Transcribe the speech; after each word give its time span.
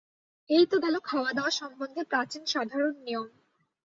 এই 0.49 0.65
তো 0.65 0.75
গেল 0.83 0.95
খাওয়া-দাওয়া 1.03 1.51
সম্বন্ধে 1.51 2.01
প্রাচীন 2.03 2.43
সাধারণ 2.45 2.95
নিয়ম। 3.03 3.27